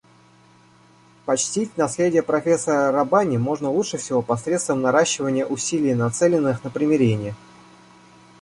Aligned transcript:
Почтить 1.25 1.77
наследие 1.77 2.23
профессора 2.23 2.91
Раббани 2.91 3.37
можно 3.37 3.69
лучше 3.69 3.99
всего 3.99 4.23
посредством 4.23 4.81
наращивания 4.81 5.45
усилий, 5.45 5.93
нацеленных 5.93 6.63
на 6.63 6.71
примирение. 6.71 7.35